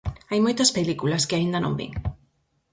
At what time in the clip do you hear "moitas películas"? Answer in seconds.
0.45-1.25